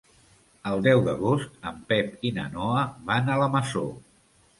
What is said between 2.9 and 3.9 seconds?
van a la Masó.